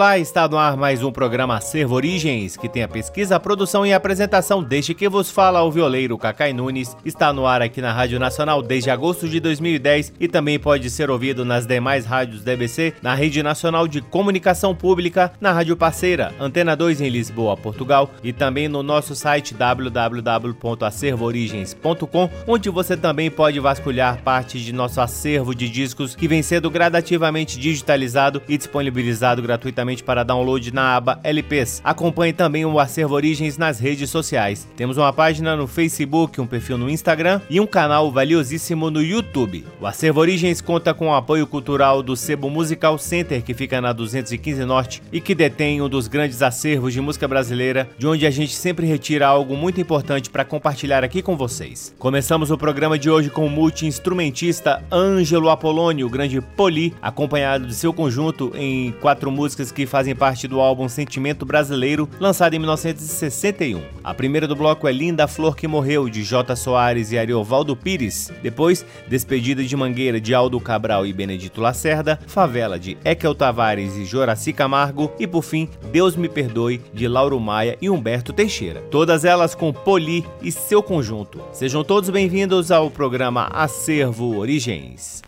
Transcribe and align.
Olá, 0.00 0.18
está 0.18 0.48
no 0.48 0.56
ar 0.56 0.78
mais 0.78 1.02
um 1.02 1.12
programa 1.12 1.58
Acervo 1.58 1.94
Origens, 1.94 2.56
que 2.56 2.70
tem 2.70 2.82
a 2.82 2.88
pesquisa, 2.88 3.36
a 3.36 3.40
produção 3.40 3.84
e 3.84 3.92
a 3.92 3.98
apresentação 3.98 4.62
deste 4.62 4.94
que 4.94 5.06
vos 5.10 5.30
fala 5.30 5.62
o 5.62 5.70
violeiro 5.70 6.16
Cacai 6.16 6.54
Nunes. 6.54 6.96
Está 7.04 7.34
no 7.34 7.46
ar 7.46 7.60
aqui 7.60 7.82
na 7.82 7.92
Rádio 7.92 8.18
Nacional 8.18 8.62
desde 8.62 8.88
agosto 8.88 9.28
de 9.28 9.38
2010 9.40 10.14
e 10.18 10.26
também 10.26 10.58
pode 10.58 10.88
ser 10.88 11.10
ouvido 11.10 11.44
nas 11.44 11.66
demais 11.66 12.06
rádios 12.06 12.42
da 12.42 12.54
EBC, 12.54 12.94
na 13.02 13.14
Rede 13.14 13.42
Nacional 13.42 13.86
de 13.86 14.00
Comunicação 14.00 14.74
Pública, 14.74 15.34
na 15.38 15.52
Rádio 15.52 15.76
Parceira, 15.76 16.34
Antena 16.40 16.74
2 16.74 17.02
em 17.02 17.10
Lisboa, 17.10 17.54
Portugal, 17.54 18.10
e 18.24 18.32
também 18.32 18.68
no 18.68 18.82
nosso 18.82 19.14
site 19.14 19.52
www.acervoorigens.com, 19.52 22.30
onde 22.46 22.70
você 22.70 22.96
também 22.96 23.30
pode 23.30 23.60
vasculhar 23.60 24.22
parte 24.22 24.58
de 24.58 24.72
nosso 24.72 24.98
acervo 24.98 25.54
de 25.54 25.68
discos 25.68 26.16
que 26.16 26.26
vem 26.26 26.42
sendo 26.42 26.70
gradativamente 26.70 27.60
digitalizado 27.60 28.40
e 28.48 28.56
disponibilizado 28.56 29.42
gratuitamente 29.42 29.89
para 29.98 30.22
download 30.22 30.72
na 30.72 30.96
aba 30.96 31.18
LPs. 31.24 31.80
Acompanhe 31.82 32.32
também 32.32 32.64
o 32.64 32.78
Acervo 32.78 33.14
Origens 33.14 33.58
nas 33.58 33.80
redes 33.80 34.08
sociais. 34.10 34.68
Temos 34.76 34.96
uma 34.96 35.12
página 35.12 35.56
no 35.56 35.66
Facebook, 35.66 36.40
um 36.40 36.46
perfil 36.46 36.78
no 36.78 36.88
Instagram 36.88 37.40
e 37.50 37.60
um 37.60 37.66
canal 37.66 38.10
valiosíssimo 38.10 38.90
no 38.90 39.02
YouTube. 39.02 39.64
O 39.80 39.86
Acervo 39.86 40.20
Origens 40.20 40.60
conta 40.60 40.94
com 40.94 41.08
o 41.08 41.14
apoio 41.14 41.46
cultural 41.46 42.02
do 42.02 42.16
Sebo 42.16 42.48
Musical 42.48 42.96
Center, 42.98 43.42
que 43.42 43.54
fica 43.54 43.80
na 43.80 43.92
215 43.92 44.64
Norte 44.64 45.02
e 45.12 45.20
que 45.20 45.34
detém 45.34 45.82
um 45.82 45.88
dos 45.88 46.06
grandes 46.06 46.42
acervos 46.42 46.92
de 46.92 47.00
música 47.00 47.26
brasileira, 47.26 47.88
de 47.98 48.06
onde 48.06 48.26
a 48.26 48.30
gente 48.30 48.54
sempre 48.54 48.86
retira 48.86 49.26
algo 49.26 49.56
muito 49.56 49.80
importante 49.80 50.30
para 50.30 50.44
compartilhar 50.44 51.02
aqui 51.02 51.22
com 51.22 51.36
vocês. 51.36 51.94
Começamos 51.98 52.50
o 52.50 52.58
programa 52.58 52.98
de 52.98 53.10
hoje 53.10 53.30
com 53.30 53.46
o 53.46 53.50
multi-instrumentista 53.50 54.82
Ângelo 54.92 55.50
Apolônio, 55.50 56.06
o 56.06 56.10
grande 56.10 56.40
Poli, 56.40 56.94
acompanhado 57.00 57.66
de 57.66 57.74
seu 57.74 57.92
conjunto 57.92 58.52
em 58.54 58.92
quatro 59.00 59.30
músicas 59.30 59.72
que 59.72 59.79
que 59.80 59.86
fazem 59.86 60.14
parte 60.14 60.46
do 60.46 60.60
álbum 60.60 60.90
Sentimento 60.90 61.46
Brasileiro, 61.46 62.06
lançado 62.20 62.52
em 62.52 62.58
1961. 62.58 63.80
A 64.04 64.12
primeira 64.12 64.46
do 64.46 64.54
bloco 64.54 64.86
é 64.86 64.92
Linda 64.92 65.26
Flor 65.26 65.56
que 65.56 65.66
Morreu, 65.66 66.06
de 66.10 66.22
J. 66.22 66.54
Soares 66.54 67.12
e 67.12 67.18
Ariovaldo 67.18 67.74
Pires. 67.74 68.30
Depois, 68.42 68.84
Despedida 69.08 69.64
de 69.64 69.74
Mangueira, 69.74 70.20
de 70.20 70.34
Aldo 70.34 70.60
Cabral 70.60 71.06
e 71.06 71.14
Benedito 71.14 71.62
Lacerda. 71.62 72.20
Favela, 72.26 72.78
de 72.78 72.98
Ekel 73.02 73.34
Tavares 73.34 73.96
e 73.96 74.04
Joraci 74.04 74.52
Camargo. 74.52 75.10
E 75.18 75.26
por 75.26 75.40
fim, 75.40 75.66
Deus 75.90 76.14
Me 76.14 76.28
Perdoe, 76.28 76.82
de 76.92 77.08
Lauro 77.08 77.40
Maia 77.40 77.78
e 77.80 77.88
Humberto 77.88 78.34
Teixeira. 78.34 78.82
Todas 78.90 79.24
elas 79.24 79.54
com 79.54 79.72
Poli 79.72 80.26
e 80.42 80.52
seu 80.52 80.82
conjunto. 80.82 81.40
Sejam 81.52 81.82
todos 81.82 82.10
bem-vindos 82.10 82.70
ao 82.70 82.90
programa 82.90 83.48
Acervo 83.50 84.36
Origens. 84.36 85.22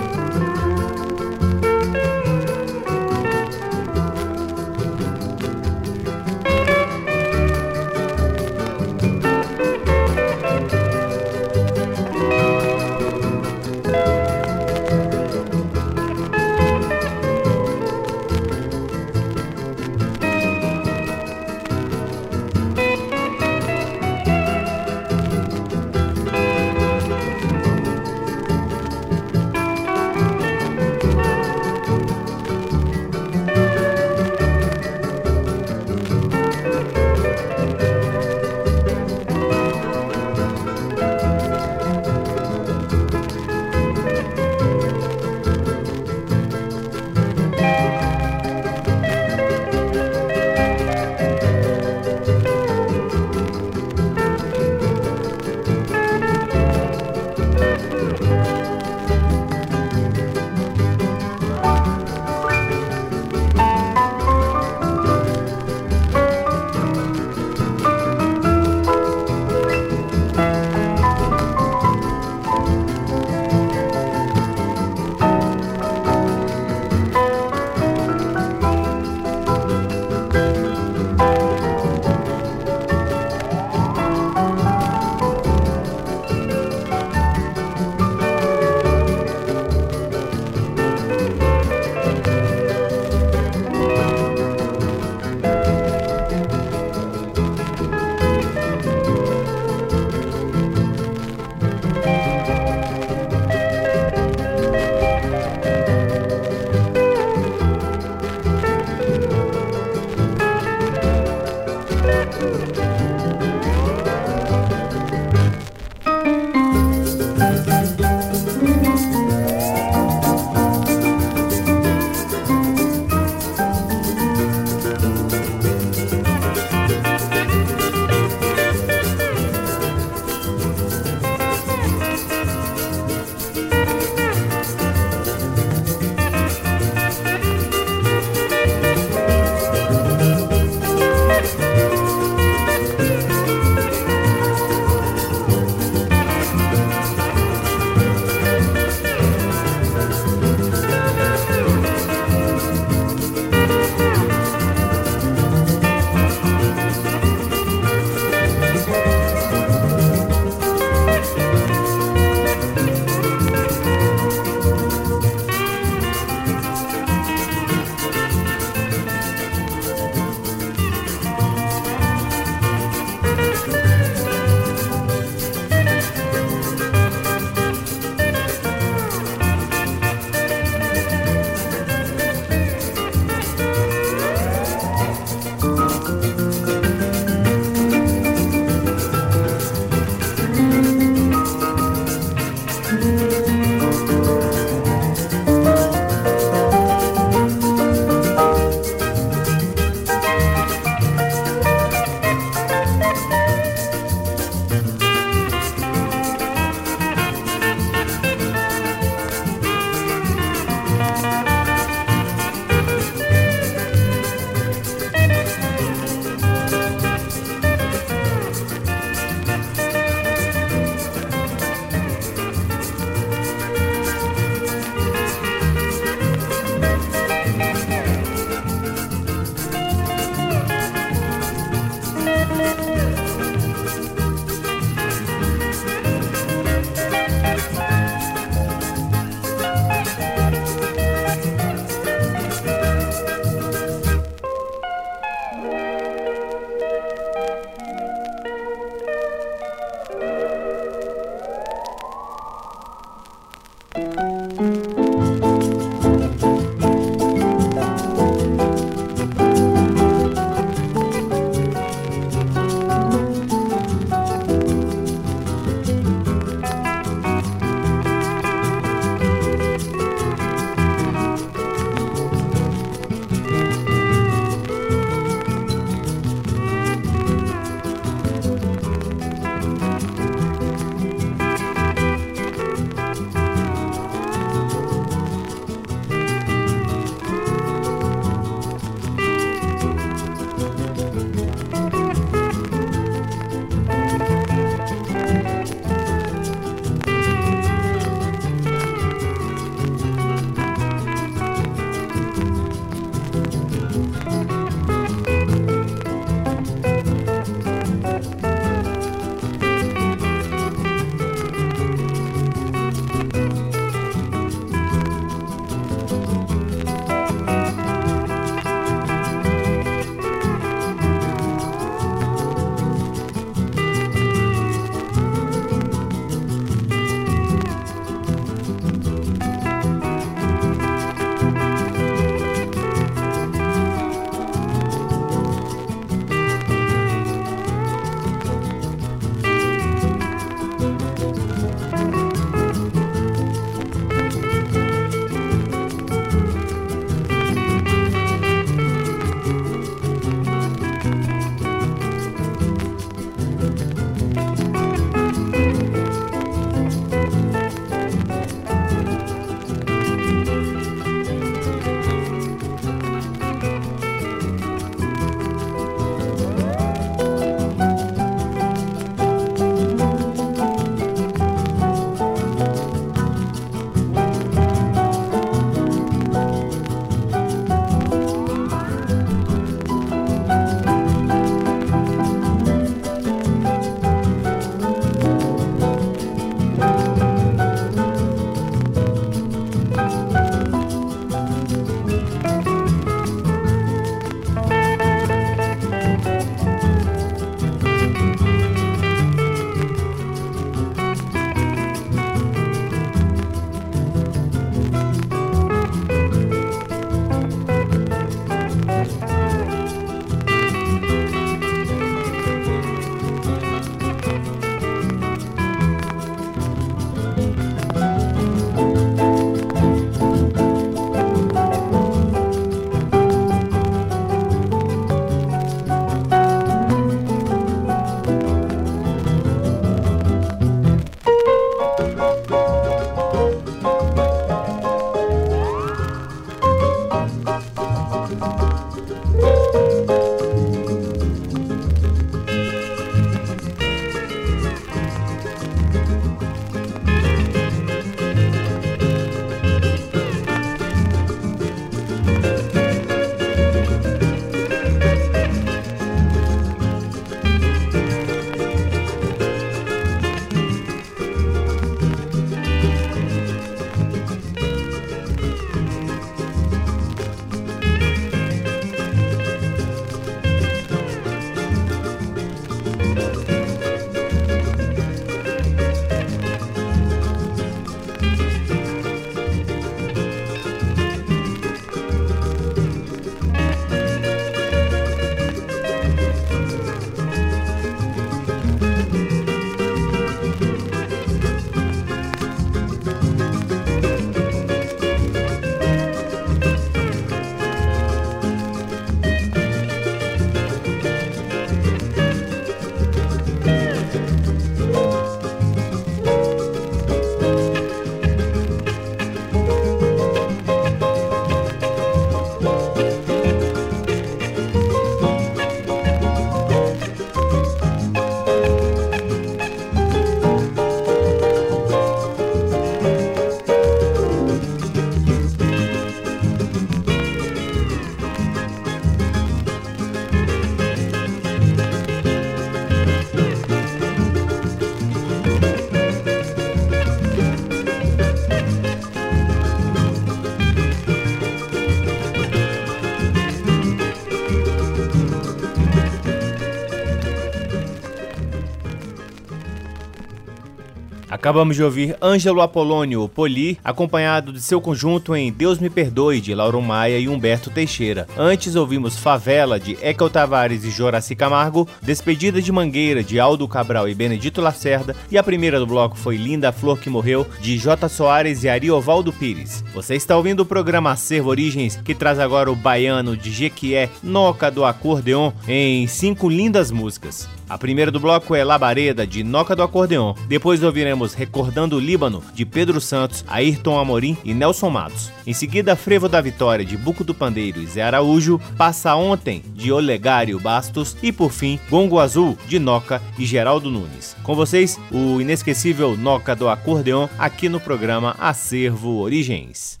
Acabamos 551.40 551.74
de 551.74 551.82
ouvir 551.82 552.14
Ângelo 552.20 552.60
Apolônio 552.60 553.26
Poli, 553.26 553.78
acompanhado 553.82 554.52
de 554.52 554.60
seu 554.60 554.78
conjunto 554.78 555.34
em 555.34 555.50
Deus 555.50 555.78
Me 555.78 555.88
Perdoe, 555.88 556.38
de 556.38 556.54
Lauro 556.54 556.82
Maia 556.82 557.18
e 557.18 557.30
Humberto 557.30 557.70
Teixeira. 557.70 558.26
Antes 558.36 558.76
ouvimos 558.76 559.16
Favela, 559.16 559.80
de 559.80 559.96
Ekel 560.02 560.28
Tavares 560.28 560.84
e 560.84 560.90
Joraci 560.90 561.34
Camargo, 561.34 561.88
Despedida 562.02 562.60
de 562.60 562.70
Mangueira, 562.70 563.24
de 563.24 563.40
Aldo 563.40 563.66
Cabral 563.66 564.06
e 564.06 564.14
Benedito 564.14 564.60
Lacerda, 564.60 565.16
e 565.30 565.38
a 565.38 565.42
primeira 565.42 565.78
do 565.78 565.86
bloco 565.86 566.14
foi 566.14 566.36
Linda 566.36 566.72
Flor 566.72 566.98
que 566.98 567.08
Morreu, 567.08 567.46
de 567.58 567.78
J. 567.78 568.06
Soares 568.10 568.62
e 568.62 568.68
Ariovaldo 568.68 569.32
Pires. 569.32 569.82
Você 569.94 570.16
está 570.16 570.36
ouvindo 570.36 570.60
o 570.60 570.66
programa 570.66 571.12
Acervo 571.12 571.48
Origens, 571.48 571.98
que 572.04 572.14
traz 572.14 572.38
agora 572.38 572.70
o 572.70 572.76
baiano 572.76 573.34
de 573.34 573.50
Jequié, 573.50 574.10
Noca 574.22 574.70
do 574.70 574.84
Acordeon, 574.84 575.52
em 575.66 576.06
cinco 576.06 576.50
lindas 576.50 576.90
músicas. 576.90 577.48
A 577.70 577.78
primeira 577.78 578.10
do 578.10 578.18
bloco 578.18 578.52
é 578.56 578.64
Labareda, 578.64 579.24
de 579.24 579.44
Noca 579.44 579.76
do 579.76 579.84
Acordeon. 579.84 580.34
Depois 580.48 580.82
ouviremos 580.82 581.34
Recordando 581.34 581.94
o 581.94 582.00
Líbano, 582.00 582.42
de 582.52 582.66
Pedro 582.66 583.00
Santos, 583.00 583.44
Ayrton 583.46 583.96
Amorim 583.96 584.36
e 584.44 584.52
Nelson 584.52 584.90
Matos. 584.90 585.30
Em 585.46 585.52
seguida, 585.54 585.94
Frevo 585.94 586.28
da 586.28 586.40
Vitória, 586.40 586.84
de 586.84 586.96
Buco 586.96 587.22
do 587.22 587.32
Pandeiro 587.32 587.80
e 587.80 587.86
Zé 587.86 588.02
Araújo, 588.02 588.60
Passa 588.76 589.14
Ontem, 589.14 589.62
de 589.72 589.92
Olegário 589.92 590.58
Bastos 590.58 591.16
e, 591.22 591.30
por 591.30 591.52
fim, 591.52 591.78
Gongo 591.88 592.18
Azul, 592.18 592.58
de 592.66 592.80
Noca 592.80 593.22
e 593.38 593.46
Geraldo 593.46 593.88
Nunes. 593.88 594.36
Com 594.42 594.56
vocês, 594.56 594.98
o 595.12 595.40
inesquecível 595.40 596.16
Noca 596.16 596.56
do 596.56 596.68
Acordeon, 596.68 597.28
aqui 597.38 597.68
no 597.68 597.78
programa 597.78 598.34
Acervo 598.40 599.20
Origens. 599.20 600.00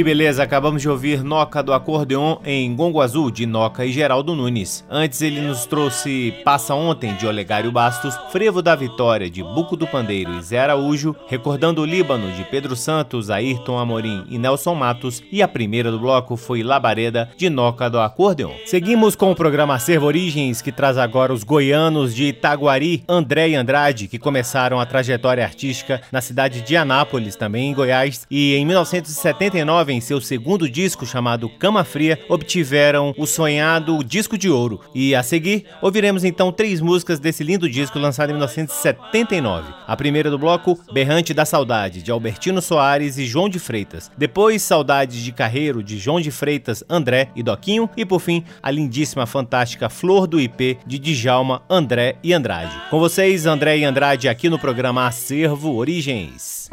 Que 0.00 0.04
beleza, 0.04 0.42
acabamos 0.42 0.80
de 0.80 0.88
ouvir 0.88 1.22
Noca 1.22 1.62
do 1.62 1.74
Acordeon 1.74 2.38
em 2.42 2.74
Gongo 2.74 3.02
Azul, 3.02 3.30
de 3.30 3.44
Noca 3.44 3.84
e 3.84 3.92
Geraldo 3.92 4.34
Nunes. 4.34 4.82
Antes 4.88 5.20
ele 5.20 5.42
nos 5.42 5.66
trouxe 5.66 6.32
Passa 6.42 6.74
Ontem, 6.74 7.12
de 7.16 7.26
Olegário 7.26 7.70
Bastos, 7.70 8.18
Frevo 8.32 8.62
da 8.62 8.74
Vitória, 8.74 9.28
de 9.28 9.42
Buco 9.42 9.76
do 9.76 9.86
Pandeiro 9.86 10.32
e 10.38 10.42
Zé 10.42 10.58
Araújo, 10.58 11.14
Recordando 11.28 11.82
o 11.82 11.84
Líbano, 11.84 12.32
de 12.32 12.44
Pedro 12.44 12.74
Santos, 12.74 13.28
Ayrton 13.28 13.76
Amorim 13.76 14.24
e 14.30 14.38
Nelson 14.38 14.74
Matos, 14.74 15.22
e 15.30 15.42
a 15.42 15.48
primeira 15.48 15.90
do 15.90 15.98
bloco 15.98 16.34
foi 16.34 16.62
Labareda, 16.62 17.30
de 17.36 17.50
Noca 17.50 17.90
do 17.90 18.00
Acordeon. 18.00 18.52
Seguimos 18.64 19.14
com 19.14 19.30
o 19.30 19.36
programa 19.36 19.74
Acervo 19.74 20.06
Origens, 20.06 20.62
que 20.62 20.72
traz 20.72 20.96
agora 20.96 21.30
os 21.30 21.44
goianos 21.44 22.14
de 22.14 22.28
Itaguari, 22.28 23.04
André 23.06 23.50
e 23.50 23.54
Andrade, 23.54 24.08
que 24.08 24.18
começaram 24.18 24.80
a 24.80 24.86
trajetória 24.86 25.44
artística 25.44 26.00
na 26.10 26.22
cidade 26.22 26.62
de 26.62 26.74
Anápolis, 26.74 27.36
também 27.36 27.70
em 27.70 27.74
Goiás, 27.74 28.26
e 28.30 28.54
em 28.54 28.64
1979 28.64 29.90
em 29.92 29.99
seu 30.00 30.20
segundo 30.20 30.68
disco 30.68 31.06
chamado 31.06 31.48
Cama 31.48 31.84
Fria, 31.84 32.18
obtiveram 32.28 33.14
o 33.16 33.26
sonhado 33.26 34.02
disco 34.02 34.36
de 34.38 34.48
ouro. 34.48 34.80
E 34.94 35.14
a 35.14 35.22
seguir, 35.22 35.66
ouviremos 35.82 36.24
então 36.24 36.52
três 36.52 36.80
músicas 36.80 37.18
desse 37.18 37.44
lindo 37.44 37.68
disco 37.68 37.98
lançado 37.98 38.30
em 38.30 38.32
1979. 38.32 39.72
A 39.86 39.96
primeira 39.96 40.30
do 40.30 40.38
bloco, 40.38 40.78
Berrante 40.92 41.34
da 41.34 41.44
Saudade, 41.44 42.02
de 42.02 42.10
Albertino 42.10 42.62
Soares 42.62 43.18
e 43.18 43.26
João 43.26 43.48
de 43.48 43.58
Freitas. 43.58 44.10
Depois, 44.16 44.62
Saudades 44.62 45.22
de 45.22 45.32
Carreiro, 45.32 45.82
de 45.82 45.98
João 45.98 46.20
de 46.20 46.30
Freitas, 46.30 46.82
André 46.88 47.30
e 47.34 47.42
Doquinho. 47.42 47.88
E 47.96 48.04
por 48.04 48.20
fim, 48.20 48.44
a 48.62 48.70
lindíssima, 48.70 49.26
fantástica 49.26 49.88
Flor 49.88 50.26
do 50.26 50.40
IP, 50.40 50.78
de 50.86 50.98
Djalma, 50.98 51.62
André 51.68 52.16
e 52.22 52.32
Andrade. 52.32 52.74
Com 52.90 52.98
vocês, 52.98 53.46
André 53.46 53.78
e 53.78 53.84
Andrade, 53.84 54.28
aqui 54.28 54.48
no 54.48 54.58
programa 54.58 55.06
Acervo 55.06 55.74
Origens. 55.74 56.70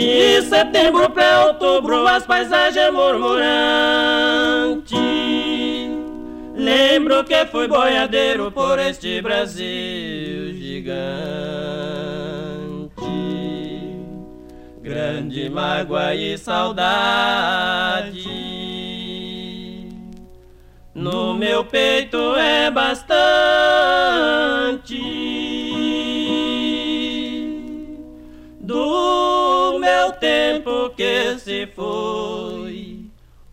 De 0.00 0.40
setembro 0.40 1.10
para 1.10 1.48
outubro 1.48 2.08
as 2.08 2.24
paisagens 2.24 2.90
murmurantes. 2.90 4.98
Lembro 6.54 7.22
que 7.22 7.44
fui 7.44 7.68
boiadeiro 7.68 8.50
por 8.50 8.78
este 8.78 9.20
Brasil 9.20 10.54
gigante. 10.54 10.94
Grande 14.80 15.50
mágoa 15.50 16.14
e 16.14 16.38
saudade. 16.38 18.24
No 20.94 21.34
meu 21.34 21.62
peito 21.62 22.34
é 22.36 22.70
bastante 22.70 23.20
tempo 30.20 30.90
que 30.90 31.38
se 31.38 31.66
foi, 31.74 33.06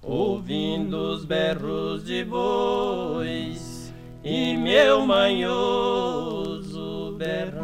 ouvindo 0.04 1.14
os 1.14 1.24
berros 1.24 2.04
de 2.04 2.26
bois 2.26 3.94
e 4.24 4.58
meu 4.58 5.06
manhoso 5.06 7.16
berrar. 7.18 7.64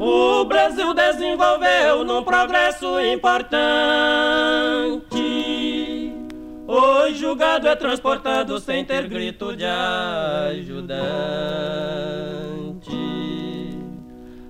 O 0.00 0.44
Brasil 0.46 0.94
desenvolveu 0.94 2.04
num 2.04 2.24
progresso 2.24 3.00
importante 3.00 5.07
O 6.70 7.34
gado 7.34 7.66
é 7.66 7.74
transportado 7.74 8.60
sem 8.60 8.84
ter 8.84 9.08
grito 9.08 9.56
de 9.56 9.64
ajudante. 9.64 10.98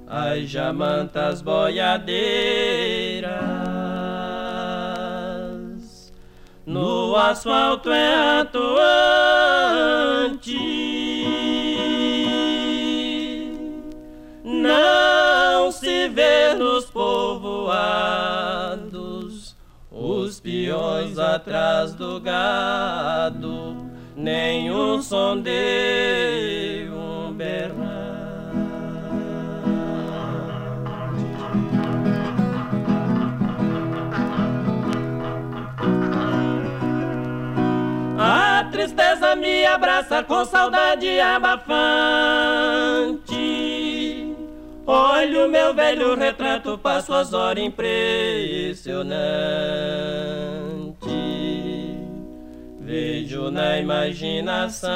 As 0.04 0.48
jamantas 0.50 1.40
boiadeiras 1.40 2.12
no 6.66 7.14
asfalto 7.14 7.92
é 7.92 8.40
atuante. 8.40 9.68
Não 14.42 15.70
se 15.70 16.08
vê 16.08 16.52
nos 16.54 16.86
povoados 16.86 18.08
os 18.87 18.87
peões 20.48 21.18
atrás 21.18 21.92
do 21.92 22.18
gado, 22.20 23.76
nenhum 24.16 25.02
de 25.42 26.88
um 26.90 27.30
berrar. 27.34 28.08
A 38.18 38.64
tristeza 38.72 39.36
me 39.36 39.66
abraça 39.66 40.22
com 40.22 40.46
saudade 40.46 41.20
abafante. 41.20 41.68
Olha 44.90 45.44
o 45.44 45.48
meu 45.50 45.74
velho 45.74 46.14
retrato, 46.14 46.78
passo 46.78 47.12
as 47.12 47.34
horas 47.34 47.62
impressionante. 47.62 48.88
Vejo 52.80 53.50
na 53.50 53.76
imaginação 53.76 54.88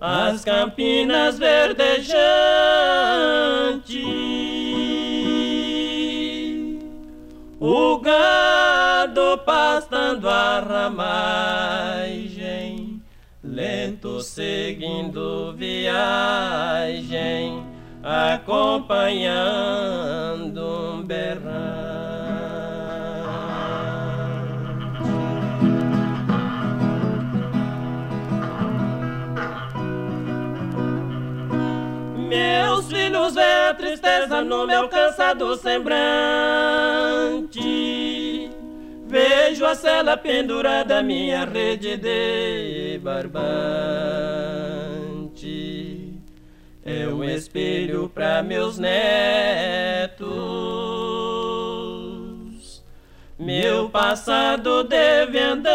as 0.00 0.44
campinas 0.44 1.38
verdejantes, 1.38 1.94
o 7.60 7.98
gado 7.98 9.38
pastando 9.46 10.28
a 10.28 10.58
lento 10.58 12.03
seguindo 14.20 15.54
viagem, 15.56 17.64
acompanhando 18.02 20.94
um 20.94 21.02
berrante. 21.02 21.44
Meus 32.28 32.88
filhos 32.88 33.34
vê 33.34 33.68
a 33.70 33.74
tristeza 33.74 34.42
no 34.42 34.66
meu 34.66 34.88
cansado 34.88 35.56
semblante. 35.56 36.04
Vejo 39.14 39.64
a 39.64 39.76
cela 39.76 40.16
pendurada, 40.16 41.00
minha 41.00 41.44
rede 41.44 41.96
de 41.96 42.98
barbante. 43.00 43.38
É 46.84 47.06
um 47.06 47.22
espelho 47.22 48.08
para 48.12 48.42
meus 48.42 48.76
netos. 48.76 50.24
Meu 53.38 53.88
passado 53.88 54.82
deve 54.82 55.38
andante. 55.38 55.70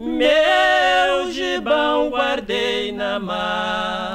Meu 0.00 1.30
gibão 1.32 2.08
guardei 2.08 2.92
na 2.92 3.20
mala 3.20 4.13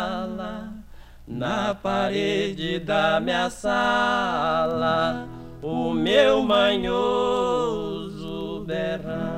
na 1.39 1.73
parede 1.73 2.79
da 2.79 3.17
minha 3.21 3.49
sala, 3.49 5.25
o 5.61 5.93
meu 5.93 6.43
manhoso 6.43 6.99
berrar. 8.67 9.28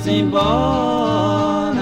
Foi-se 0.00 0.10
embora. 0.18 1.80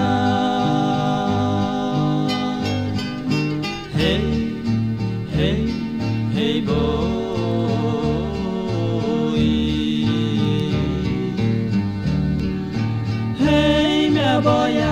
Rei, 3.95 4.61
rei, 5.35 5.73
rei 6.33 6.61
boi. 6.61 6.79
Rei, 13.39 14.09
minha 14.09 14.41
boiada 14.41 14.88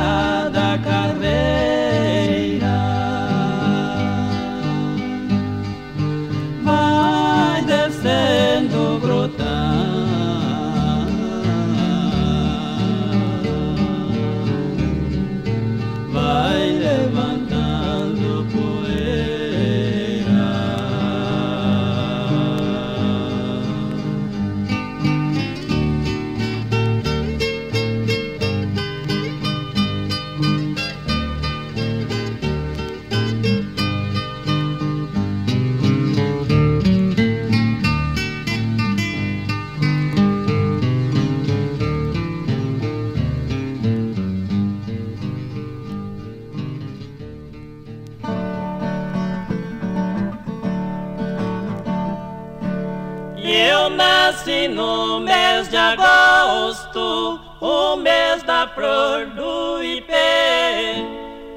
flor 58.88 59.26
do 59.36 59.84
ipê. 59.84 61.04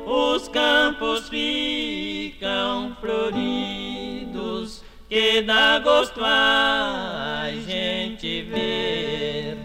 Os 0.05 0.49
campos 0.49 1.29
ficam 1.29 2.97
floridos, 3.01 4.83
que 5.09 5.41
dá 5.43 5.79
gosto 5.79 6.21
a 6.25 7.49
gente 7.65 8.43
ver. 8.43 9.57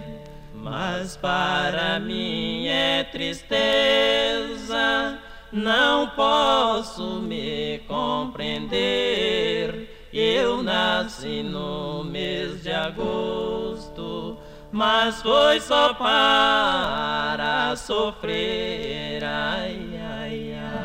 Mas 0.53 1.17
para 1.17 1.99
mim 1.99 2.67
é 2.67 3.03
tristeza, 3.03 3.57
não 5.51 6.09
posso 6.09 7.19
me 7.21 7.79
compreender. 7.87 8.75
Eu 10.13 10.61
nasci 10.61 11.41
no 11.41 12.03
mês 12.03 12.61
de 12.61 12.71
agosto, 12.71 13.64
mas 14.75 15.21
foi 15.21 15.61
só 15.61 15.93
para 15.93 17.73
sofrer. 17.77 19.23
Ai, 19.23 19.97
ai, 20.03 20.53
ai. 20.53 20.75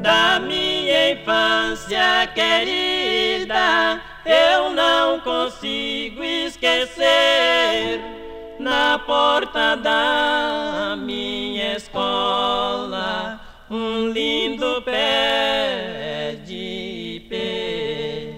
da 0.00 0.38
minha 0.38 1.10
infância 1.10 2.28
querida, 2.32 4.00
eu 4.24 4.70
não 4.70 5.18
consigo 5.20 6.22
esquecer. 6.22 8.00
Na 8.60 9.00
porta 9.00 9.76
da 9.76 10.94
minha 10.96 11.74
escola, 11.76 13.37
um 13.70 14.10
lindo 14.10 14.82
pé 14.82 16.36
de 16.44 17.16
ipê. 17.16 18.34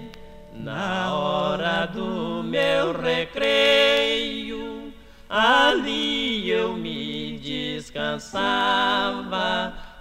Na 0.53 1.13
hora 1.15 1.87
do 1.87 2.43
meu 2.43 2.91
recreio, 2.91 4.93
ali 5.29 6.49
eu 6.49 6.73
me 6.73 7.39
descansava. 7.39 8.31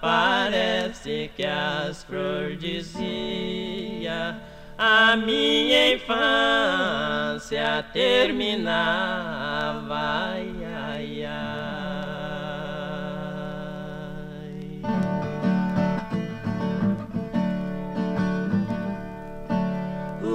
Parece 0.01 1.31
que 1.37 1.45
as 1.45 2.03
flores 2.05 2.59
dizia 2.59 4.41
a 4.77 5.15
minha 5.15 5.95
infância 5.95 7.85
terminava. 7.93 10.41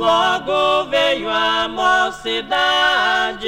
Logo 0.06 0.86
veio 0.92 1.28
a 1.28 1.68
mocidade, 1.68 3.42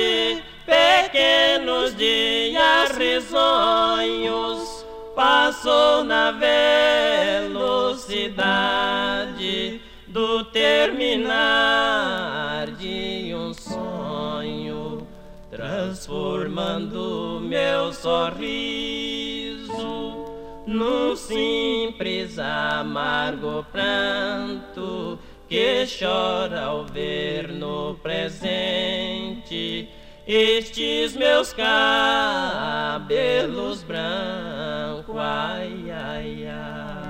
pequenos 0.65 1.96
dias 1.96 2.98
risonhos, 2.98 4.84
passou 5.15 6.04
na 6.04 6.32
velocidade 7.52 8.10
do 10.08 10.43
terminar 10.46 11.36
de 12.72 13.36
um 13.36 13.54
sonho, 13.54 15.08
transformando 15.52 17.39
meu 17.39 17.94
sorriso 17.94 18.98
num 20.65 21.15
simples 21.15 22.40
amargo 22.40 23.63
pranto 23.71 25.19
que 25.48 25.85
chora 25.87 26.62
ao 26.65 26.85
ver 26.85 27.48
no 27.48 27.95
presente 28.04 29.89
estes 30.27 31.15
meus 31.15 31.54
cabelos 31.54 33.02
brancos. 33.83 35.15
Ai, 35.17 35.85
ai, 35.89 36.48
ai. 36.48 37.08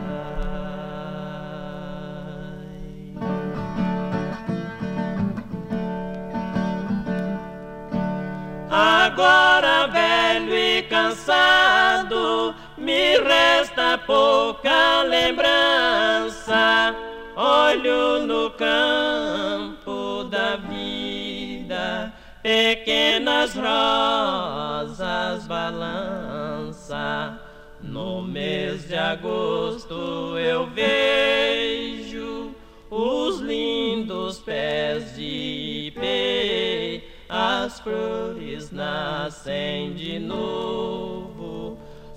Agora 8.69 9.87
velho 9.87 10.55
e 10.55 10.83
cansado, 10.83 12.53
me 12.77 13.17
resta 13.17 13.97
pouca 13.97 15.01
lembrança 15.03 16.95
Olho 17.39 18.25
no 18.25 18.49
campo 18.49 20.23
da 20.23 20.55
vida, 20.55 22.11
pequenas 22.41 23.53
rosas 23.53 25.45
balança. 25.45 27.39
No 27.79 28.23
mês 28.23 28.87
de 28.87 28.95
agosto 28.95 30.35
eu 30.39 30.65
vejo 30.71 32.55
os 32.89 33.39
lindos 33.39 34.39
pés 34.39 35.15
de 35.15 35.89
ipê, 35.93 37.03
as 37.29 37.79
flores 37.81 38.71
nascem 38.71 39.93
de 39.93 40.17
novo. 40.17 41.26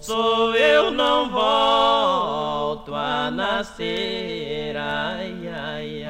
Sou 0.01 0.55
eu 0.55 0.91
não 0.91 1.31
volto 1.31 2.95
a 2.95 3.31
nascer, 3.31 4.75
ai, 4.75 5.47
ai, 5.47 6.05
ai. 6.05 6.10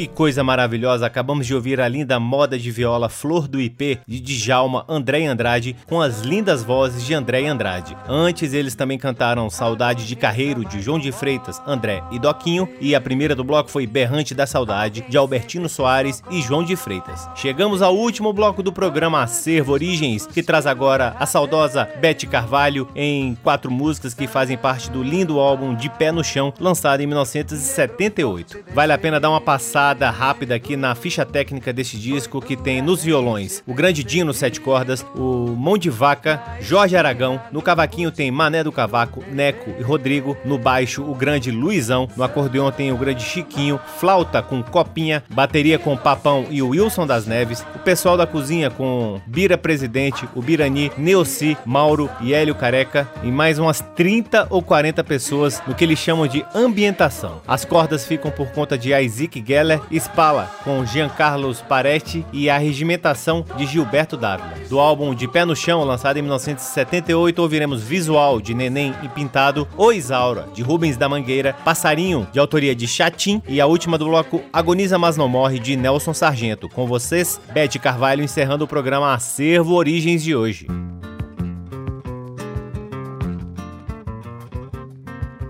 Que 0.00 0.06
coisa 0.06 0.42
maravilhosa! 0.42 1.04
Acabamos 1.04 1.46
de 1.46 1.54
ouvir 1.54 1.78
a 1.78 1.86
linda 1.86 2.18
moda 2.18 2.58
de 2.58 2.70
viola 2.70 3.10
Flor 3.10 3.46
do 3.46 3.60
IP 3.60 3.98
de 4.06 4.18
Djalma 4.18 4.82
André 4.88 5.26
Andrade 5.26 5.76
com 5.86 6.00
as 6.00 6.22
lindas 6.22 6.62
vozes 6.62 7.04
de 7.04 7.12
André 7.12 7.46
Andrade. 7.46 7.94
Antes 8.08 8.54
eles 8.54 8.74
também 8.74 8.96
cantaram 8.96 9.50
Saudade 9.50 10.06
de 10.06 10.16
Carreiro 10.16 10.64
de 10.64 10.80
João 10.80 10.98
de 10.98 11.12
Freitas, 11.12 11.60
André 11.66 12.02
e 12.10 12.18
Doquinho 12.18 12.66
e 12.80 12.94
a 12.94 13.00
primeira 13.00 13.34
do 13.34 13.44
bloco 13.44 13.70
foi 13.70 13.86
Berrante 13.86 14.34
da 14.34 14.46
Saudade 14.46 15.04
de 15.06 15.18
Albertino 15.18 15.68
Soares 15.68 16.22
e 16.30 16.40
João 16.40 16.64
de 16.64 16.76
Freitas. 16.76 17.28
Chegamos 17.34 17.82
ao 17.82 17.94
último 17.94 18.32
bloco 18.32 18.62
do 18.62 18.72
programa 18.72 19.22
Acervo 19.22 19.72
Origens, 19.72 20.26
que 20.26 20.42
traz 20.42 20.66
agora 20.66 21.14
a 21.20 21.26
saudosa 21.26 21.86
Bete 22.00 22.26
Carvalho 22.26 22.88
em 22.96 23.34
quatro 23.42 23.70
músicas 23.70 24.14
que 24.14 24.26
fazem 24.26 24.56
parte 24.56 24.90
do 24.90 25.02
lindo 25.02 25.38
álbum 25.38 25.74
De 25.74 25.90
Pé 25.90 26.10
no 26.10 26.24
Chão, 26.24 26.54
lançado 26.58 27.02
em 27.02 27.06
1978. 27.06 28.64
Vale 28.72 28.94
a 28.94 28.98
pena 28.98 29.20
dar 29.20 29.28
uma 29.28 29.42
passada 29.42 29.89
passada 29.90 30.10
rápida 30.10 30.54
aqui 30.54 30.76
na 30.76 30.94
ficha 30.94 31.26
técnica 31.26 31.72
deste 31.72 31.98
disco 31.98 32.40
que 32.40 32.56
tem 32.56 32.80
nos 32.80 33.02
violões 33.02 33.60
o 33.66 33.74
Grande 33.74 34.04
Dino 34.04 34.32
sete 34.32 34.60
cordas, 34.60 35.04
o 35.16 35.56
Mão 35.56 35.76
de 35.76 35.90
Vaca, 35.90 36.40
Jorge 36.60 36.96
Aragão, 36.96 37.40
no 37.50 37.60
cavaquinho 37.60 38.12
tem 38.12 38.30
Mané 38.30 38.62
do 38.62 38.70
Cavaco, 38.70 39.24
Neco 39.32 39.70
e 39.78 39.82
Rodrigo, 39.82 40.36
no 40.44 40.56
baixo 40.56 41.02
o 41.02 41.14
grande 41.14 41.50
Luizão, 41.50 42.08
no 42.16 42.22
acordeão 42.22 42.70
tem 42.70 42.92
o 42.92 42.96
grande 42.96 43.24
Chiquinho, 43.24 43.80
flauta 43.98 44.40
com 44.40 44.62
Copinha, 44.62 45.24
bateria 45.30 45.78
com 45.78 45.96
Papão 45.96 46.46
e 46.50 46.62
o 46.62 46.68
Wilson 46.68 47.06
das 47.06 47.26
Neves, 47.26 47.64
o 47.74 47.78
pessoal 47.80 48.16
da 48.16 48.26
cozinha 48.26 48.70
com 48.70 49.20
Bira 49.26 49.58
Presidente, 49.58 50.28
o 50.36 50.42
Birani, 50.42 50.92
Neossi, 50.96 51.56
Mauro 51.64 52.08
e 52.20 52.32
Hélio 52.32 52.54
Careca 52.54 53.08
e 53.24 53.30
mais 53.30 53.58
umas 53.58 53.80
30 53.96 54.46
ou 54.50 54.62
40 54.62 55.02
pessoas 55.02 55.60
no 55.66 55.74
que 55.74 55.82
eles 55.82 55.98
chamam 55.98 56.28
de 56.28 56.44
ambientação. 56.54 57.40
As 57.46 57.64
cordas 57.64 58.06
ficam 58.06 58.30
por 58.30 58.50
conta 58.52 58.78
de 58.78 58.92
Isaac 58.94 59.42
Geller 59.46 59.79
Spala, 59.90 60.50
com 60.64 60.84
Giancarlos 60.84 61.60
Paretti 61.62 62.24
e 62.32 62.50
a 62.50 62.58
regimentação 62.58 63.44
de 63.56 63.66
Gilberto 63.66 64.16
Dávila. 64.16 64.54
Do 64.68 64.78
álbum 64.78 65.14
De 65.14 65.26
Pé 65.26 65.44
no 65.44 65.56
Chão, 65.56 65.84
lançado 65.84 66.16
em 66.18 66.22
1978, 66.22 67.38
ouviremos 67.40 67.82
Visual, 67.82 68.40
de 68.40 68.54
Neném 68.54 68.94
e 69.02 69.08
Pintado, 69.08 69.66
O 69.76 69.92
Isaura, 69.92 70.46
de 70.54 70.62
Rubens 70.62 70.96
da 70.96 71.08
Mangueira, 71.08 71.54
Passarinho, 71.64 72.26
de 72.32 72.38
autoria 72.38 72.74
de 72.74 72.86
Chatim, 72.86 73.42
e 73.48 73.60
a 73.60 73.66
última 73.66 73.98
do 73.98 74.06
bloco, 74.06 74.42
Agoniza 74.52 74.98
Mas 74.98 75.16
Não 75.16 75.28
Morre, 75.28 75.58
de 75.58 75.76
Nelson 75.76 76.14
Sargento. 76.14 76.68
Com 76.68 76.86
vocês, 76.86 77.40
Bete 77.52 77.78
Carvalho, 77.78 78.22
encerrando 78.22 78.64
o 78.64 78.68
programa 78.68 79.14
Acervo 79.14 79.74
Origens 79.74 80.22
de 80.22 80.34
hoje. 80.34 80.66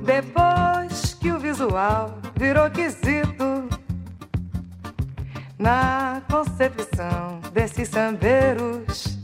Depois 0.02 1.14
que 1.20 1.30
o 1.30 1.38
visual 1.38 2.18
virou 2.36 2.70
quesito 2.70 3.49
na 5.60 6.22
concepção 6.30 7.38
desses 7.52 7.90
sambeiros. 7.90 9.18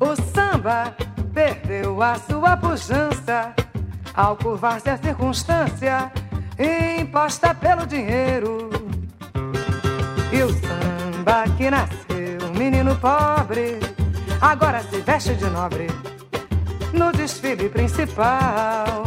O 0.00 0.16
samba 0.34 0.94
perdeu 1.32 2.02
a 2.02 2.16
sua 2.16 2.56
pujança 2.56 3.54
ao 4.12 4.36
curvar-se 4.36 4.90
a 4.90 4.98
circunstância 4.98 6.12
imposta 6.98 7.54
pelo 7.54 7.86
dinheiro. 7.86 8.70
E 10.32 10.42
o 10.42 10.48
samba 10.50 11.44
que 11.56 11.70
nasceu, 11.70 12.52
menino 12.58 12.96
pobre, 12.96 13.78
agora 14.40 14.82
se 14.82 15.00
veste 15.00 15.34
de 15.34 15.46
nobre 15.46 15.86
no 16.92 17.12
desfile 17.12 17.68
principal. 17.68 19.03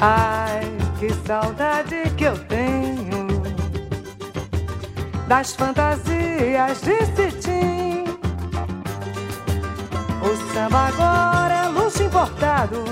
Ai, 0.00 0.62
que 0.98 1.12
saudade 1.26 2.10
que 2.16 2.24
eu 2.24 2.38
tenho 2.46 3.28
das 5.28 5.54
fantasias 5.54 6.80
de 6.80 7.06
cetim 7.14 8.00
o 10.22 10.36
samba 10.52 10.88
agora 10.88 11.54
é 11.54 11.68
luxo 11.68 12.02
importado, 12.02 12.84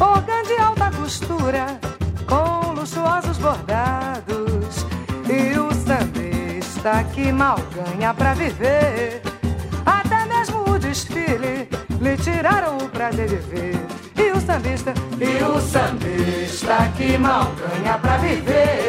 organ 0.00 0.42
de 0.44 0.56
alta 0.56 0.90
costura, 0.92 1.80
com 2.28 2.72
luxuosos 2.72 3.38
bordados. 3.38 4.86
E 5.28 5.58
o 5.58 5.72
sambista 5.74 7.02
que 7.12 7.32
mal 7.32 7.58
ganha 7.74 8.14
pra 8.14 8.34
viver, 8.34 9.20
até 9.84 10.24
mesmo 10.26 10.70
o 10.70 10.78
desfile 10.78 11.68
lhe 12.00 12.16
tiraram 12.18 12.78
o 12.78 12.88
prazer 12.88 13.28
de 13.28 13.36
ver. 13.36 13.83
Sambista, 14.54 14.94
e 15.20 15.42
o 15.42 15.60
sambista 15.60 16.88
que 16.96 17.18
mal 17.18 17.52
ganha 17.58 17.98
pra 17.98 18.18
viver, 18.18 18.83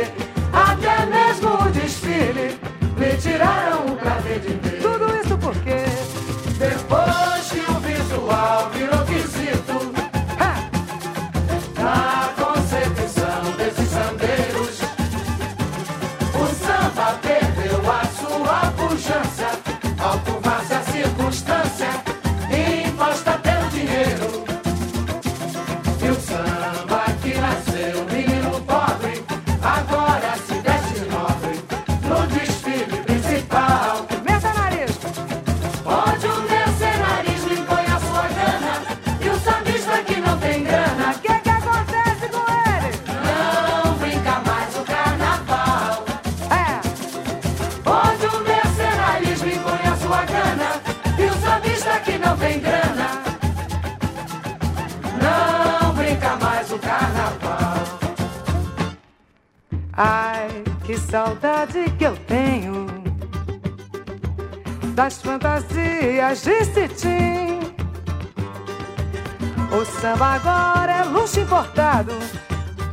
agora 70.24 70.92
é 70.92 71.04
luxo 71.04 71.40
importado. 71.40 72.14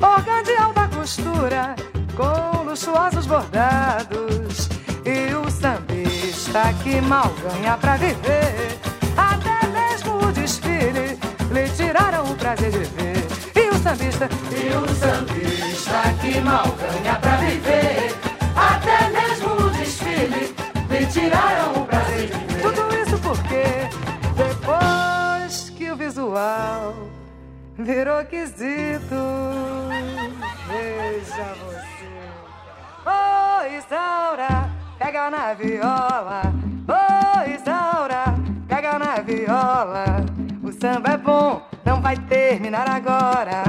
Organdial 0.00 0.72
da 0.72 0.88
costura, 0.88 1.76
com 2.16 2.64
luxuosos 2.64 3.26
bordados. 3.26 4.68
E 5.04 5.34
o 5.34 5.50
sambista 5.50 6.72
que 6.82 7.00
mal 7.00 7.32
ganha 7.42 7.76
pra 7.76 7.96
viver. 7.96 8.78
Até 9.16 9.66
mesmo 9.68 10.16
o 10.16 10.32
desfile 10.32 11.18
lhe 11.52 11.68
tiraram 11.76 12.24
o 12.24 12.36
prazer 12.36 12.70
de 12.70 12.84
ver. 12.84 13.26
E 13.54 13.68
o 13.68 13.74
sambista, 13.78 14.28
e 14.50 14.76
o 14.76 14.88
sambista 14.94 16.14
que 16.20 16.40
mal 16.40 16.66
ganha 16.78 17.16
esquisito. 28.32 29.88
Veja 30.66 31.54
você. 31.60 32.08
Ô 33.04 33.10
oh, 33.10 33.76
Isaura, 33.76 34.70
pega 34.98 35.30
na 35.30 35.54
viola. 35.54 36.42
Ô 36.88 36.92
oh, 36.92 37.50
Isaura, 37.50 38.34
pega 38.66 38.98
na 38.98 39.20
viola. 39.20 40.04
O 40.62 40.72
samba 40.72 41.10
é 41.10 41.16
bom, 41.18 41.62
não 41.84 42.00
vai 42.00 42.16
terminar 42.16 42.88
agora. 42.88 43.64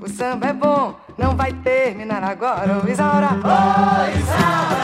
O 0.00 0.08
samba 0.08 0.48
é 0.48 0.52
bom, 0.52 0.96
não 1.16 1.36
vai 1.36 1.52
terminar 1.52 2.24
agora. 2.24 2.78
Ô 2.78 2.82
oh, 2.84 2.88
Isaura, 2.90 3.28
ô 3.28 3.46
oh, 3.46 4.18
Isaura. 4.18 4.79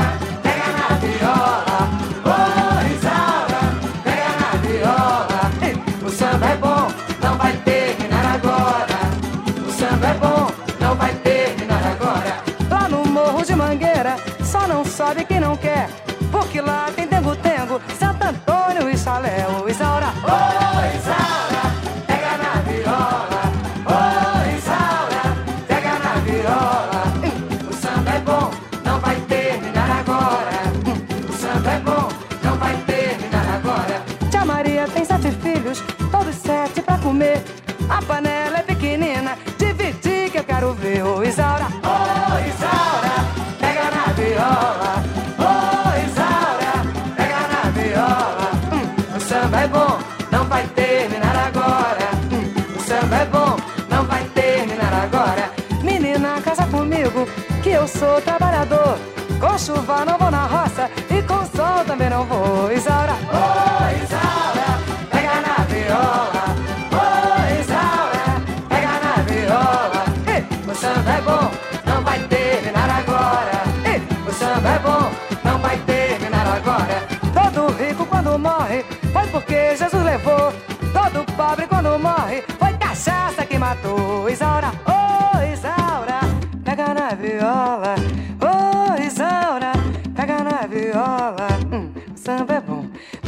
sabe 15.06 15.24
quem 15.24 15.38
não 15.38 15.56
quer. 15.56 15.88
porque 16.32 16.60
lá. 16.60 16.95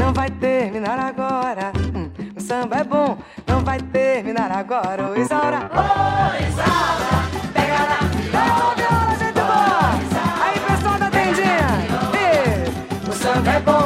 não 0.09 0.15
vai 0.15 0.31
terminar 0.31 0.99
agora. 0.99 1.71
Hum, 1.95 2.11
o 2.35 2.41
samba 2.41 2.79
é 2.79 2.85
bom, 2.85 3.19
não 3.47 3.61
vai 3.61 3.79
terminar 3.79 4.51
agora. 4.51 5.11
Ô 5.11 5.15
Isaura, 5.15 5.71
ô 5.71 6.35
Isaura, 6.49 7.19
pega 7.53 7.81
na 7.91 7.99
viola. 8.17 8.65
Ô, 8.65 8.77
meu. 8.79 8.89
Aí, 10.43 10.59
pessoal 10.61 10.99
da 10.99 11.11
tendinha. 11.11 11.69
E... 12.15 13.11
O 13.11 13.13
samba 13.13 13.51
é 13.51 13.61
bom. 13.61 13.78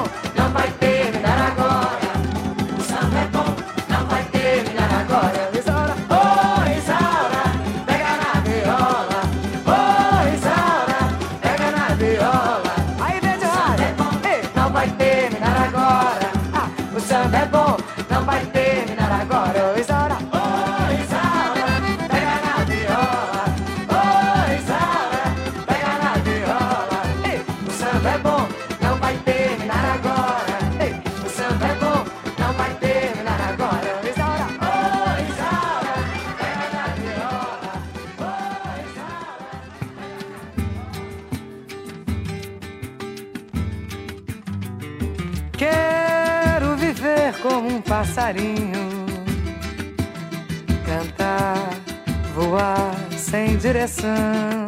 coração. 53.92 54.66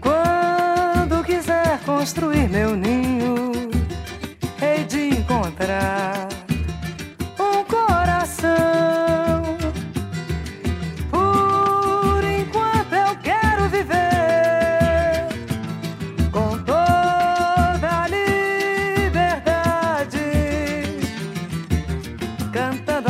Quando 0.00 1.22
quiser 1.24 1.78
construir 1.84 2.48
meu 2.48 2.74
ninho, 2.74 3.52
hei 4.60 4.84
de 4.84 5.18
encontrar 5.18 6.28
um 7.38 7.62
coração. 7.64 8.48
Por 11.10 12.24
enquanto 12.24 12.94
eu 12.94 13.16
quero 13.22 13.68
viver 13.68 15.28
com 16.32 16.58
toda 16.64 18.04
a 18.04 18.08
liberdade, 18.08 19.38
cantando 22.52 23.09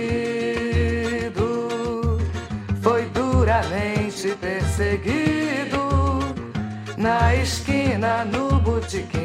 foi 2.81 3.05
duramente 3.09 4.35
perseguido 4.39 5.85
na 6.97 7.35
esquina, 7.35 8.25
no 8.25 8.59
botequim, 8.59 9.24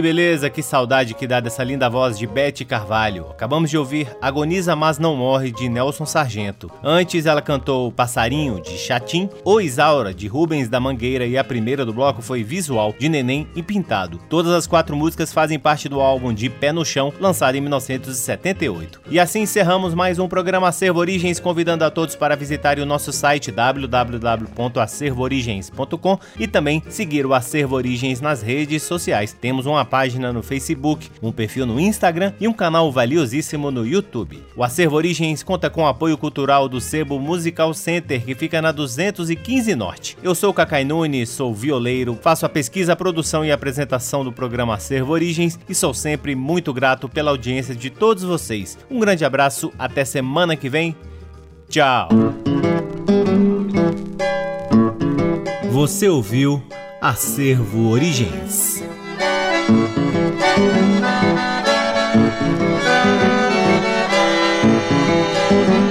Que 0.00 0.04
beleza, 0.04 0.48
que 0.48 0.62
saudade 0.62 1.12
que 1.12 1.26
dá 1.26 1.40
dessa 1.40 1.62
linda 1.62 1.90
voz 1.90 2.18
de 2.18 2.26
Bete 2.26 2.64
Carvalho. 2.64 3.26
Acabamos 3.28 3.68
de 3.68 3.76
ouvir 3.76 4.08
Agoniza 4.18 4.74
Mas 4.74 4.98
Não 4.98 5.14
Morre 5.14 5.52
de 5.52 5.68
Nelson 5.68 6.06
Sargento. 6.06 6.70
Antes 6.82 7.26
ela 7.26 7.42
cantou 7.42 7.92
Passarinho 7.92 8.62
de 8.62 8.78
Chatim, 8.78 9.28
O 9.44 9.60
Isaura 9.60 10.14
de 10.14 10.26
Rubens 10.26 10.70
da 10.70 10.80
Mangueira 10.80 11.26
e 11.26 11.36
a 11.36 11.44
primeira 11.44 11.84
do 11.84 11.92
bloco 11.92 12.22
foi 12.22 12.42
Visual 12.42 12.94
de 12.98 13.10
Neném 13.10 13.46
e 13.54 13.62
Pintado. 13.62 14.18
Todas 14.30 14.54
as 14.54 14.66
quatro 14.66 14.96
músicas 14.96 15.34
fazem 15.34 15.58
parte 15.58 15.86
do 15.86 16.00
álbum 16.00 16.32
de 16.32 16.48
Pé 16.48 16.72
no 16.72 16.82
Chão, 16.82 17.12
lançado 17.20 17.56
em 17.56 17.60
1978. 17.60 19.02
E 19.10 19.20
assim 19.20 19.42
encerramos 19.42 19.92
mais 19.92 20.18
um 20.18 20.26
programa 20.26 20.68
Acervo 20.68 20.98
Origens, 20.98 21.38
convidando 21.38 21.84
a 21.84 21.90
todos 21.90 22.16
para 22.16 22.34
visitarem 22.34 22.82
o 22.82 22.86
nosso 22.86 23.12
site 23.12 23.52
www.acervoorigens.com 23.52 26.18
e 26.38 26.48
também 26.48 26.82
seguir 26.88 27.26
o 27.26 27.34
Acervo 27.34 27.76
Origens 27.76 28.22
nas 28.22 28.40
redes 28.40 28.82
sociais. 28.82 29.36
Temos 29.38 29.66
uma 29.66 29.89
página 29.90 30.32
no 30.32 30.42
Facebook, 30.42 31.10
um 31.20 31.32
perfil 31.32 31.66
no 31.66 31.80
Instagram 31.80 32.32
e 32.40 32.46
um 32.46 32.52
canal 32.52 32.90
valiosíssimo 32.92 33.70
no 33.70 33.84
YouTube. 33.84 34.42
O 34.54 34.62
Acervo 34.62 34.96
Origens 34.96 35.42
conta 35.42 35.68
com 35.68 35.82
o 35.82 35.86
apoio 35.88 36.16
cultural 36.16 36.68
do 36.68 36.80
Sebo 36.80 37.18
Musical 37.18 37.74
Center, 37.74 38.24
que 38.24 38.34
fica 38.36 38.62
na 38.62 38.70
215 38.70 39.74
Norte. 39.74 40.16
Eu 40.22 40.34
sou 40.34 40.50
o 40.50 40.54
Cacai 40.54 40.84
Nunes, 40.84 41.28
sou 41.28 41.52
violeiro, 41.52 42.16
faço 42.22 42.46
a 42.46 42.48
pesquisa, 42.48 42.94
produção 42.94 43.44
e 43.44 43.50
apresentação 43.50 44.22
do 44.22 44.32
programa 44.32 44.74
Acervo 44.74 45.12
Origens 45.12 45.58
e 45.68 45.74
sou 45.74 45.92
sempre 45.92 46.36
muito 46.36 46.72
grato 46.72 47.08
pela 47.08 47.32
audiência 47.32 47.74
de 47.74 47.90
todos 47.90 48.22
vocês. 48.22 48.78
Um 48.88 49.00
grande 49.00 49.24
abraço, 49.24 49.72
até 49.76 50.04
semana 50.04 50.54
que 50.54 50.68
vem. 50.68 50.94
Tchau! 51.68 52.08
Você 55.70 56.08
ouviu 56.08 56.62
Acervo 57.00 57.88
Origens. 57.88 58.99
thank 59.70 59.98
you 65.84 65.89